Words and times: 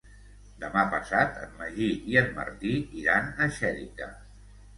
Demà 0.61 0.85
passat 0.93 1.37
en 1.47 1.53
Magí 1.59 1.89
i 2.13 2.17
en 2.23 2.33
Martí 2.39 2.73
iran 3.03 3.31
a 3.47 3.51
Xèrica. 3.61 4.11